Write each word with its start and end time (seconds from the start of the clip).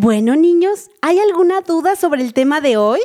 Bueno. 0.00 0.36
Niños, 0.36 0.90
¿hay 1.02 1.18
alguna 1.18 1.60
duda 1.62 1.96
sobre 1.96 2.22
el 2.22 2.32
tema 2.32 2.60
de 2.60 2.76
hoy? 2.76 3.00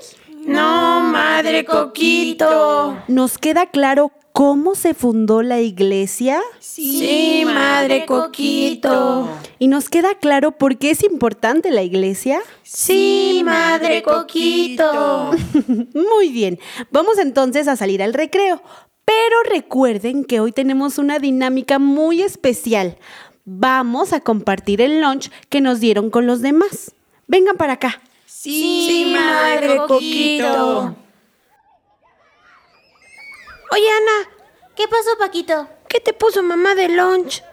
No, 0.46 1.00
madre 1.02 1.66
Coquito. 1.66 2.96
¿Nos 3.08 3.40
queda 3.40 3.66
claro 3.66 4.12
cómo 4.32 4.76
se 4.76 4.94
fundó 4.94 5.42
la 5.42 5.60
iglesia? 5.60 6.40
Sí, 6.60 7.44
madre 7.46 8.06
Coquito. 8.06 9.28
¿Y 9.58 9.70
nos 9.70 9.90
queda 9.90 10.14
claro 10.14 10.52
por 10.52 10.78
qué 10.78 10.92
es 10.92 11.04
importante 11.04 11.72
la 11.72 11.82
iglesia? 11.82 12.40
Sí, 12.62 13.42
madre 13.44 14.04
Coquito. 14.04 15.32
Muy 15.96 16.32
bien, 16.32 16.60
vamos 16.92 17.18
entonces 17.18 17.68
a 17.68 17.76
salir 17.76 18.04
al 18.04 18.14
recreo. 18.14 18.62
Pero 19.06 19.36
recuerden 19.50 20.26
que 20.26 20.40
hoy 20.40 20.52
tenemos 20.52 21.00
una 21.00 21.18
dinámica 21.18 21.80
muy 21.80 22.22
especial. 22.22 22.98
Vamos 23.46 24.14
a 24.14 24.22
compartir 24.22 24.82
el 24.82 25.02
lunch 25.02 25.30
que 25.50 25.62
nos 25.62 25.80
dieron 25.80 26.10
con 26.10 26.26
los 26.28 26.42
demás. 26.42 26.96
Vengan 27.28 27.58
para 27.58 27.74
acá. 27.74 28.02
Sí, 28.26 29.14
madre 29.14 29.78
Coquito. 29.88 30.96
Oye, 33.72 33.90
Ana, 33.90 34.30
¿qué 34.76 34.88
pasó, 34.88 35.18
Paquito? 35.18 35.68
¿Qué 35.88 36.00
te 36.00 36.14
puso 36.14 36.44
mamá 36.44 36.76
de 36.76 36.90
lunch? 36.90 37.44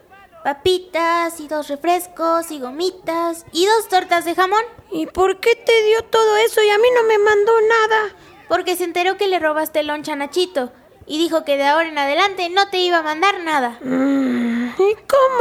Papitas 0.44 1.38
y 1.40 1.48
dos 1.48 1.68
refrescos 1.68 2.50
y 2.50 2.60
gomitas 2.60 3.44
y 3.52 3.66
dos 3.66 3.88
tortas 3.88 4.24
de 4.24 4.34
jamón. 4.34 4.62
¿Y 4.90 5.06
por 5.06 5.40
qué 5.40 5.54
te 5.54 5.84
dio 5.84 6.02
todo 6.04 6.36
eso 6.38 6.62
y 6.62 6.70
a 6.70 6.78
mí 6.78 6.88
no 6.94 7.02
me 7.04 7.18
mandó 7.18 7.52
nada? 7.68 8.14
Porque 8.48 8.76
se 8.76 8.84
enteró 8.84 9.16
que 9.16 9.28
le 9.28 9.38
robaste 9.38 9.80
el 9.80 9.88
lunch 9.88 10.08
a 10.08 10.16
Nachito 10.16 10.72
y 11.06 11.18
dijo 11.18 11.44
que 11.44 11.56
de 11.56 11.64
ahora 11.64 11.88
en 11.88 11.98
adelante 11.98 12.48
no 12.50 12.68
te 12.68 12.78
iba 12.78 12.98
a 12.98 13.02
mandar 13.02 13.40
nada. 13.40 13.78
Mm, 13.82 14.59
¿Y 14.59 14.59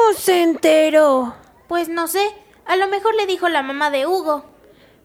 cómo 0.09 0.17
se 0.17 0.41
enteró? 0.41 1.35
Pues 1.67 1.87
no 1.87 2.07
sé, 2.07 2.23
a 2.65 2.75
lo 2.75 2.87
mejor 2.87 3.15
le 3.15 3.25
dijo 3.25 3.47
la 3.49 3.61
mamá 3.61 3.91
de 3.91 4.07
Hugo. 4.07 4.43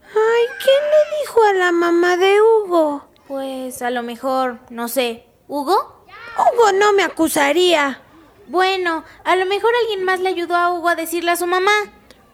Ay, 0.02 0.46
¿quién 0.62 0.77
le 0.83 1.19
dijo 1.20 1.42
a 1.42 1.52
la 1.52 1.72
mamá 1.72 2.16
de 2.16 2.41
Hugo? 2.41 3.05
Pues 3.27 3.83
a 3.83 3.91
lo 3.91 4.02
mejor, 4.02 4.61
no 4.70 4.88
sé, 4.88 5.27
¿Hugo? 5.48 6.06
Hugo 6.39 6.73
no 6.73 6.92
me 6.92 7.02
acusaría. 7.02 8.01
Bueno, 8.46 9.05
a 9.24 9.36
lo 9.36 9.46
mejor 9.46 9.73
alguien 9.83 10.05
más 10.05 10.20
le 10.20 10.30
ayudó 10.30 10.56
a 10.56 10.73
Hugo 10.73 10.89
a 10.89 10.95
decirle 10.95 11.33
a 11.33 11.36
su 11.36 11.46
mamá. 11.46 11.73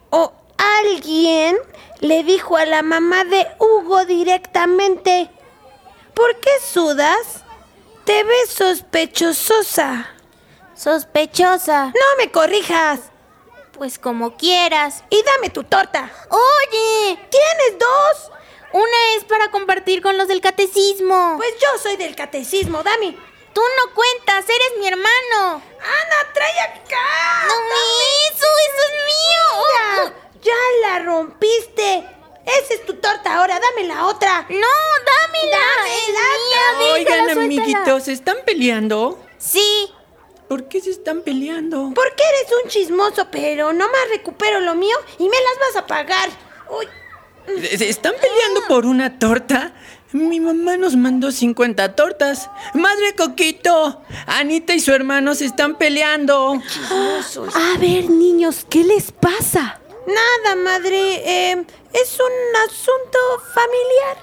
O 0.09 0.33
alguien 0.57 1.57
le 1.99 2.23
dijo 2.23 2.57
a 2.57 2.65
la 2.65 2.83
mamá 2.83 3.23
de 3.23 3.47
Hugo 3.59 4.05
directamente. 4.05 5.29
¿Por 6.13 6.39
qué 6.39 6.51
sudas? 6.65 7.43
Te 8.05 8.23
ves 8.23 8.49
sospechosa. 8.49 10.10
Sospechosa. 10.81 11.85
No 11.87 12.17
me 12.17 12.31
corrijas. 12.31 12.99
Pues 13.73 13.99
como 13.99 14.35
quieras. 14.35 15.03
Y 15.11 15.21
dame 15.23 15.49
tu 15.51 15.63
torta. 15.63 16.11
Oye, 16.29 17.19
¿Tienes 17.29 17.79
dos? 17.79 18.31
una 18.73 19.15
es 19.17 19.25
para 19.25 19.51
compartir 19.51 20.01
con 20.01 20.17
los 20.17 20.27
del 20.27 20.41
catecismo. 20.41 21.35
Pues 21.37 21.53
yo 21.61 21.77
soy 21.83 21.97
del 21.97 22.15
catecismo, 22.15 22.81
dame. 22.81 23.15
Tú 23.53 23.61
no 23.61 23.93
cuentas, 23.93 24.45
eres 24.49 24.79
mi 24.79 24.87
hermano. 24.87 25.61
Ana, 25.81 26.33
trae 26.33 26.59
acá. 26.61 27.45
No, 27.47 27.53
eso, 28.31 28.47
eso 28.47 28.81
es 28.87 28.93
mío. 29.05 30.05
Mira, 30.07 30.13
ya 30.41 30.89
la 30.89 30.99
rompiste. 30.99 32.07
Esa 32.45 32.73
es 32.73 32.85
tu 32.87 32.93
torta 32.95 33.35
ahora, 33.37 33.59
dame 33.59 33.87
la 33.87 34.07
otra. 34.07 34.47
No, 34.49 34.67
dámela. 35.05 35.57
Dámela, 35.57 35.95
es 35.95 36.07
mía, 36.09 36.93
Oigan, 36.93 37.17
suéltala. 37.25 37.31
amiguitos, 37.43 38.03
¿se 38.03 38.13
están 38.13 38.37
peleando? 38.45 39.19
Sí, 39.37 39.93
¿Por 40.51 40.67
qué 40.67 40.81
se 40.81 40.89
están 40.89 41.21
peleando? 41.21 41.93
Porque 41.95 42.23
eres 42.27 42.51
un 42.61 42.69
chismoso, 42.69 43.25
pero 43.31 43.71
nomás 43.71 44.01
recupero 44.09 44.59
lo 44.59 44.75
mío 44.75 44.97
y 45.17 45.23
me 45.23 45.29
las 45.29 45.73
vas 45.73 45.81
a 45.81 45.87
pagar. 45.87 46.29
Uy, 46.69 46.87
¿Se 47.77 47.87
están 47.87 48.11
peleando 48.21 48.67
por 48.67 48.85
una 48.85 49.17
torta? 49.17 49.73
Mi 50.11 50.41
mamá 50.41 50.75
nos 50.75 50.97
mandó 50.97 51.31
50 51.31 51.95
tortas. 51.95 52.49
Madre 52.73 53.15
Coquito, 53.15 54.01
Anita 54.25 54.73
y 54.73 54.81
su 54.81 54.91
hermano 54.91 55.35
se 55.35 55.45
están 55.45 55.77
peleando. 55.77 56.55
A 56.55 57.77
ver, 57.79 58.09
niños, 58.09 58.65
¿qué 58.69 58.83
les 58.83 59.13
pasa? 59.13 59.79
nada, 60.05 60.55
madre. 60.57 61.51
eh, 61.51 61.65
es 61.93 62.19
un 62.19 62.69
asunto 62.69 63.19
familiar. 63.53 64.17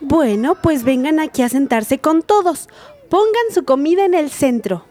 Bueno, 0.00 0.54
pues 0.62 0.84
vengan 0.84 1.20
aquí 1.20 1.42
a 1.42 1.50
sentarse 1.50 1.98
con 1.98 2.22
todos. 2.22 2.70
Pongan 3.10 3.52
su 3.52 3.66
comida 3.66 4.06
en 4.06 4.14
el 4.14 4.30
centro. 4.30 4.86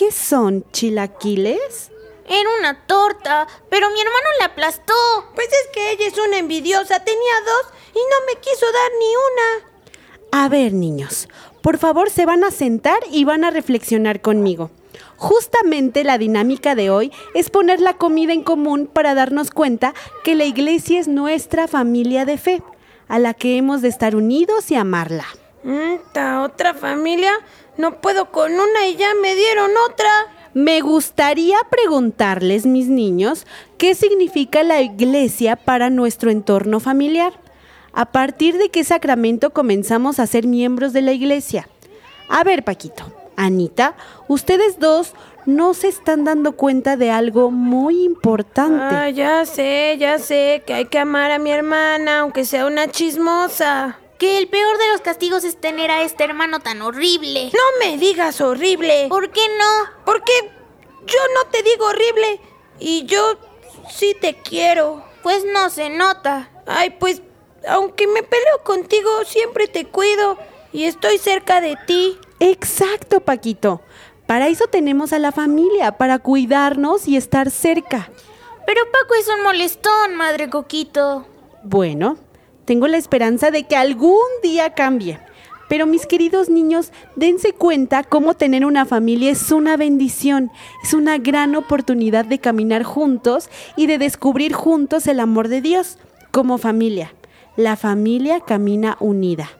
¿Qué 0.00 0.12
son, 0.12 0.64
chilaquiles? 0.72 1.90
era 2.26 2.48
una 2.58 2.86
torta, 2.86 3.46
pero 3.68 3.90
mi 3.90 4.00
hermano 4.00 4.28
la 4.38 4.46
aplastó. 4.46 4.94
Pues 5.34 5.48
es 5.48 5.68
que 5.74 5.90
ella 5.90 6.06
es 6.06 6.16
una 6.16 6.38
envidiosa. 6.38 7.04
Tenía 7.04 7.40
dos 7.44 7.74
y 7.90 7.98
no 7.98 8.26
me 8.26 8.40
quiso 8.40 8.64
dar 8.64 8.90
ni 8.98 9.12
una. 9.28 10.44
A 10.44 10.48
ver, 10.48 10.72
niños, 10.72 11.28
por 11.60 11.76
favor 11.76 12.08
se 12.08 12.24
van 12.24 12.44
a 12.44 12.50
sentar 12.50 12.98
y 13.10 13.24
van 13.24 13.44
a 13.44 13.50
reflexionar 13.50 14.22
conmigo. 14.22 14.70
Justamente 15.18 16.02
la 16.02 16.16
dinámica 16.16 16.74
de 16.74 16.88
hoy 16.88 17.12
es 17.34 17.50
poner 17.50 17.82
la 17.82 17.98
comida 17.98 18.32
en 18.32 18.42
común 18.42 18.86
para 18.86 19.14
darnos 19.14 19.50
cuenta 19.50 19.92
que 20.24 20.34
la 20.34 20.46
iglesia 20.46 20.98
es 20.98 21.08
nuestra 21.08 21.68
familia 21.68 22.24
de 22.24 22.38
fe, 22.38 22.62
a 23.06 23.18
la 23.18 23.34
que 23.34 23.58
hemos 23.58 23.82
de 23.82 23.88
estar 23.88 24.16
unidos 24.16 24.70
y 24.70 24.76
amarla. 24.76 25.26
¿Esta 25.62 26.42
otra 26.42 26.72
familia? 26.72 27.32
No 27.76 28.00
puedo 28.00 28.30
con 28.30 28.52
una 28.52 28.86
y 28.86 28.96
ya 28.96 29.08
me 29.20 29.34
dieron 29.34 29.70
otra. 29.90 30.10
Me 30.52 30.80
gustaría 30.80 31.58
preguntarles, 31.70 32.66
mis 32.66 32.88
niños, 32.88 33.46
qué 33.78 33.94
significa 33.94 34.64
la 34.64 34.80
iglesia 34.80 35.54
para 35.54 35.90
nuestro 35.90 36.30
entorno 36.30 36.80
familiar. 36.80 37.32
¿A 37.92 38.06
partir 38.06 38.58
de 38.58 38.68
qué 38.68 38.82
sacramento 38.82 39.50
comenzamos 39.50 40.18
a 40.18 40.26
ser 40.26 40.46
miembros 40.46 40.92
de 40.92 41.02
la 41.02 41.12
iglesia? 41.12 41.68
A 42.28 42.42
ver, 42.42 42.64
Paquito, 42.64 43.04
Anita, 43.36 43.94
ustedes 44.26 44.80
dos 44.80 45.14
no 45.46 45.72
se 45.72 45.88
están 45.88 46.24
dando 46.24 46.52
cuenta 46.52 46.96
de 46.96 47.10
algo 47.10 47.52
muy 47.52 48.04
importante. 48.04 48.94
Ah, 48.94 49.08
ya 49.08 49.46
sé, 49.46 49.96
ya 49.98 50.18
sé 50.18 50.64
que 50.66 50.74
hay 50.74 50.86
que 50.86 50.98
amar 50.98 51.30
a 51.30 51.38
mi 51.38 51.52
hermana, 51.52 52.20
aunque 52.20 52.44
sea 52.44 52.66
una 52.66 52.88
chismosa. 52.88 53.99
Que 54.20 54.36
el 54.36 54.48
peor 54.48 54.76
de 54.76 54.88
los 54.92 55.00
castigos 55.00 55.44
es 55.44 55.58
tener 55.58 55.90
a 55.90 56.02
este 56.02 56.24
hermano 56.24 56.60
tan 56.60 56.82
horrible. 56.82 57.50
No 57.54 57.84
me 57.86 57.96
digas 57.96 58.42
horrible. 58.42 59.06
¿Por 59.08 59.30
qué 59.30 59.40
no? 59.58 60.04
Porque 60.04 60.30
yo 61.06 61.18
no 61.34 61.50
te 61.50 61.62
digo 61.62 61.86
horrible. 61.86 62.38
Y 62.78 63.06
yo 63.06 63.38
sí 63.90 64.14
te 64.20 64.34
quiero. 64.34 65.02
Pues 65.22 65.46
no 65.50 65.70
se 65.70 65.88
nota. 65.88 66.50
Ay, 66.66 66.90
pues, 66.90 67.22
aunque 67.66 68.06
me 68.06 68.22
peleo 68.22 68.62
contigo, 68.62 69.08
siempre 69.24 69.68
te 69.68 69.86
cuido. 69.86 70.36
Y 70.70 70.84
estoy 70.84 71.16
cerca 71.16 71.62
de 71.62 71.78
ti. 71.86 72.18
Exacto, 72.40 73.20
Paquito. 73.20 73.80
Para 74.26 74.48
eso 74.48 74.66
tenemos 74.66 75.14
a 75.14 75.18
la 75.18 75.32
familia, 75.32 75.92
para 75.92 76.18
cuidarnos 76.18 77.08
y 77.08 77.16
estar 77.16 77.50
cerca. 77.50 78.10
Pero 78.66 78.82
Paco 78.92 79.14
es 79.14 79.28
un 79.28 79.44
molestón, 79.44 80.14
madre 80.14 80.50
Coquito. 80.50 81.26
Bueno, 81.62 82.18
tengo 82.70 82.86
la 82.86 82.98
esperanza 82.98 83.50
de 83.50 83.64
que 83.64 83.74
algún 83.74 84.28
día 84.44 84.74
cambie. 84.74 85.18
Pero 85.68 85.86
mis 85.86 86.06
queridos 86.06 86.48
niños, 86.48 86.92
dense 87.16 87.52
cuenta 87.52 88.04
cómo 88.04 88.34
tener 88.34 88.64
una 88.64 88.86
familia 88.86 89.32
es 89.32 89.50
una 89.50 89.76
bendición, 89.76 90.52
es 90.84 90.94
una 90.94 91.18
gran 91.18 91.56
oportunidad 91.56 92.26
de 92.26 92.38
caminar 92.38 92.84
juntos 92.84 93.50
y 93.74 93.88
de 93.88 93.98
descubrir 93.98 94.52
juntos 94.52 95.08
el 95.08 95.18
amor 95.18 95.48
de 95.48 95.62
Dios 95.62 95.98
como 96.30 96.58
familia. 96.58 97.12
La 97.56 97.74
familia 97.74 98.38
camina 98.38 98.96
unida. 99.00 99.50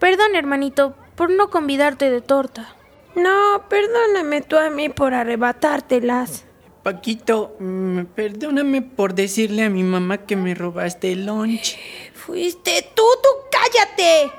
Perdón, 0.00 0.34
hermanito, 0.34 0.96
por 1.14 1.30
no 1.30 1.50
convidarte 1.50 2.10
de 2.10 2.20
torta. 2.20 2.74
No, 3.14 3.62
perdóname 3.68 4.40
tú 4.40 4.56
a 4.56 4.70
mí 4.70 4.88
por 4.88 5.14
arrebatártelas. 5.14 6.47
Paquito, 6.88 7.54
mm, 7.60 8.04
perdóname 8.14 8.80
por 8.80 9.12
decirle 9.12 9.64
a 9.64 9.68
mi 9.68 9.82
mamá 9.82 10.24
que 10.24 10.36
me 10.36 10.54
robaste 10.54 11.12
el 11.12 11.26
lunch. 11.26 11.76
Fuiste 12.14 12.80
tú, 12.94 13.02
tú 13.22 13.28
cállate. 13.52 14.32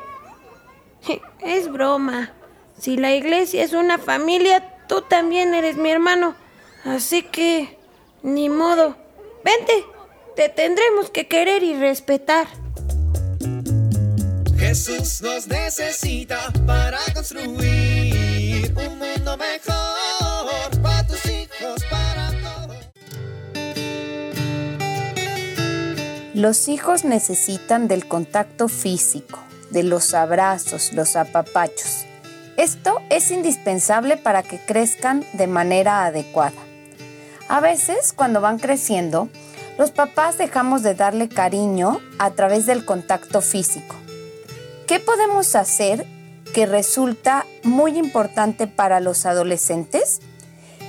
Es 1.42 1.72
broma. 1.72 2.34
Si 2.76 2.98
la 2.98 3.14
iglesia 3.14 3.64
es 3.64 3.74
una 3.74 4.00
familia, 4.00 4.80
tú 4.88 5.04
también 5.04 5.54
eres 5.54 5.78
mi 5.78 5.92
hermano. 5.92 6.34
Así 6.84 7.22
que, 7.22 7.78
ni 8.24 8.50
modo. 8.50 8.98
Vente, 9.46 9.86
te 10.36 10.50
tendremos 10.50 11.12
que 11.12 11.28
querer 11.28 11.62
y 11.62 11.76
respetar. 11.76 12.48
Jesús 14.58 15.22
nos 15.22 15.46
necesita 15.46 16.52
para 16.66 16.98
construir 17.14 18.74
un 18.76 18.98
mundo 18.98 19.38
mejor 19.38 19.79
Los 26.40 26.70
hijos 26.70 27.04
necesitan 27.04 27.90
del 27.90 28.08
contacto 28.08 28.70
físico, 28.70 29.40
de 29.72 29.84
los 29.84 30.14
abrazos, 30.14 30.94
los 30.94 31.18
apapachos. 31.18 32.06
Esto 32.56 33.02
es 33.10 33.30
indispensable 33.30 34.16
para 34.16 34.42
que 34.42 34.58
crezcan 34.58 35.26
de 35.34 35.48
manera 35.48 36.06
adecuada. 36.06 36.56
A 37.50 37.60
veces, 37.60 38.14
cuando 38.14 38.40
van 38.40 38.58
creciendo, 38.58 39.28
los 39.78 39.92
papás 39.92 40.38
dejamos 40.38 40.82
de 40.82 40.96
darle 40.96 41.28
cariño 41.28 42.00
a 42.20 42.32
través 42.32 42.66
del 42.66 42.86
contacto 42.86 43.42
físico. 43.42 43.98
¿Qué 44.88 45.02
podemos 45.02 45.58
hacer 45.58 46.06
que 46.54 46.66
resulta 46.66 47.46
muy 47.64 47.98
importante 47.98 48.66
para 48.66 49.02
los 49.02 49.26
adolescentes? 49.26 50.22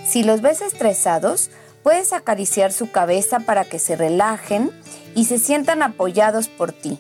Si 0.07 0.23
los 0.23 0.43
ves 0.43 0.61
estresados, 0.61 1.51
puedes 1.83 2.13
acariciar 2.13 2.73
su 2.73 2.91
cabeza 2.91 3.41
para 3.41 3.65
que 3.65 3.79
se 3.79 3.97
relajen 3.97 4.71
y 5.15 5.25
se 5.25 5.39
sientan 5.39 5.83
apoyados 5.83 6.49
por 6.49 6.73
ti. 6.73 6.99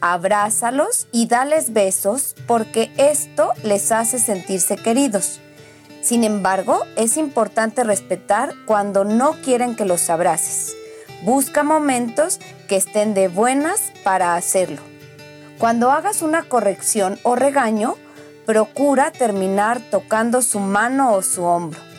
Abrázalos 0.00 1.08
y 1.12 1.26
dales 1.26 1.72
besos 1.72 2.34
porque 2.46 2.90
esto 2.96 3.52
les 3.62 3.92
hace 3.92 4.18
sentirse 4.18 4.76
queridos. 4.76 5.40
Sin 6.02 6.24
embargo, 6.24 6.86
es 6.96 7.18
importante 7.18 7.84
respetar 7.84 8.54
cuando 8.64 9.04
no 9.04 9.32
quieren 9.42 9.76
que 9.76 9.84
los 9.84 10.08
abraces. 10.08 10.74
Busca 11.22 11.62
momentos 11.62 12.40
que 12.66 12.76
estén 12.76 13.12
de 13.12 13.28
buenas 13.28 13.92
para 14.02 14.36
hacerlo. 14.36 14.80
Cuando 15.58 15.90
hagas 15.90 16.22
una 16.22 16.44
corrección 16.44 17.18
o 17.22 17.34
regaño, 17.36 17.96
procura 18.46 19.12
terminar 19.12 19.82
tocando 19.90 20.40
su 20.40 20.58
mano 20.58 21.12
o 21.12 21.20
su 21.20 21.44
hombro. 21.44 21.89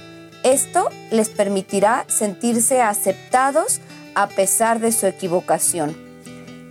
Esto 0.51 0.89
les 1.11 1.29
permitirá 1.29 2.03
sentirse 2.09 2.81
aceptados 2.81 3.79
a 4.15 4.27
pesar 4.27 4.81
de 4.81 4.91
su 4.91 5.07
equivocación. 5.07 5.95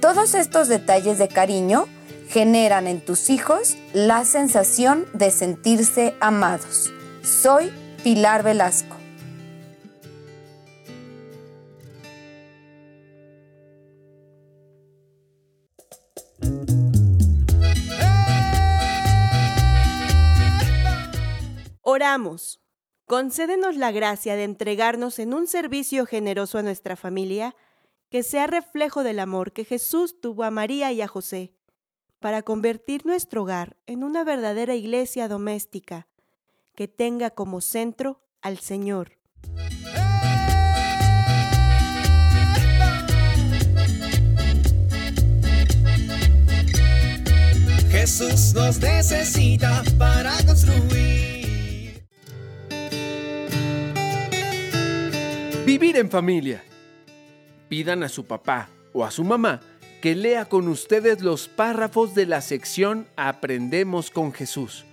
Todos 0.03 0.35
estos 0.35 0.69
detalles 0.69 1.17
de 1.17 1.29
cariño 1.29 1.87
generan 2.29 2.87
en 2.87 3.03
tus 3.03 3.31
hijos 3.31 3.79
la 3.95 4.27
sensación 4.27 5.07
de 5.15 5.31
sentirse 5.31 6.15
amados. 6.21 6.93
Soy 7.23 7.73
Pilar 8.05 8.43
Velasco. 8.43 8.99
Oramos. 21.81 22.61
Concédenos 23.11 23.75
la 23.75 23.91
gracia 23.91 24.37
de 24.37 24.45
entregarnos 24.45 25.19
en 25.19 25.35
un 25.35 25.49
servicio 25.49 26.07
generoso 26.07 26.59
a 26.59 26.63
nuestra 26.63 26.95
familia 26.95 27.57
que 28.09 28.23
sea 28.23 28.47
reflejo 28.47 29.03
del 29.03 29.19
amor 29.19 29.51
que 29.51 29.65
Jesús 29.65 30.21
tuvo 30.21 30.45
a 30.45 30.53
María 30.53 30.93
y 30.93 31.03
a 31.03 31.09
José, 31.09 31.53
para 32.21 32.43
convertir 32.43 33.05
nuestro 33.07 33.43
hogar 33.43 33.77
en 33.89 34.05
una 34.05 34.23
verdadera 34.23 34.77
iglesia 34.77 35.27
doméstica 35.27 36.07
que 36.77 36.87
tenga 36.87 37.31
como 37.31 37.61
centro 37.61 38.23
al 38.43 38.61
Señor. 38.61 39.19
Jesús 47.91 48.55
nos 48.55 48.79
necesita 48.79 49.83
para 49.99 50.37
construir. 50.47 51.10
Vivir 55.81 55.97
en 55.97 56.11
familia. 56.11 56.63
Pidan 57.71 58.03
a 58.03 58.11
su 58.11 58.27
papá 58.27 58.69
o 58.93 59.03
a 59.03 59.11
su 59.11 59.25
mamá 59.25 59.63
que 60.03 60.15
lea 60.15 60.45
con 60.45 60.69
ustedes 60.69 61.23
los 61.23 61.49
párrafos 61.49 62.15
de 62.15 62.27
la 62.27 62.43
sección 62.43 63.09
Aprendemos 63.17 64.11
con 64.11 64.35
Jesús. 64.35 64.85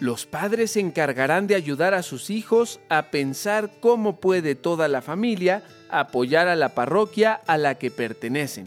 Los 0.00 0.26
padres 0.26 0.72
se 0.72 0.80
encargarán 0.80 1.46
de 1.46 1.54
ayudar 1.54 1.94
a 1.94 2.02
sus 2.02 2.28
hijos 2.28 2.80
a 2.88 3.12
pensar 3.12 3.70
cómo 3.78 4.18
puede 4.18 4.56
toda 4.56 4.88
la 4.88 5.00
familia 5.00 5.62
apoyar 5.90 6.48
a 6.48 6.56
la 6.56 6.70
parroquia 6.70 7.34
a 7.46 7.56
la 7.56 7.76
que 7.76 7.92
pertenecen. 7.92 8.66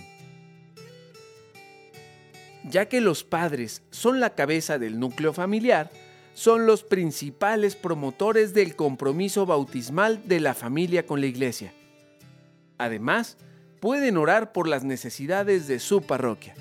Ya 2.64 2.86
que 2.86 3.02
los 3.02 3.26
padres 3.26 3.82
son 3.92 4.22
la 4.22 4.30
cabeza 4.30 4.80
del 4.80 4.98
núcleo 4.98 5.34
familiar, 5.34 5.92
son 6.36 6.68
los 6.68 6.84
principales 6.84 7.76
promotores 7.76 8.54
del 8.54 8.76
compromiso 8.76 9.46
bautismal 9.46 10.28
de 10.28 10.42
la 10.42 10.54
familia 10.54 11.08
con 11.08 11.22
la 11.22 11.28
iglesia. 11.28 11.74
Además, 12.78 13.38
pueden 13.80 14.18
orar 14.18 14.52
por 14.52 14.68
las 14.68 14.84
necesidades 14.84 15.68
de 15.68 15.80
su 15.80 16.02
parroquia. 16.02 16.54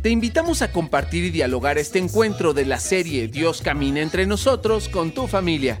Te 0.00 0.10
invitamos 0.10 0.62
a 0.62 0.70
compartir 0.70 1.24
y 1.24 1.30
dialogar 1.30 1.78
este 1.78 1.98
encuentro 1.98 2.52
de 2.52 2.66
la 2.66 2.78
serie 2.78 3.26
Dios 3.26 3.62
camina 3.62 4.00
entre 4.00 4.26
nosotros 4.26 4.88
con 4.88 5.12
tu 5.12 5.26
familia. 5.26 5.80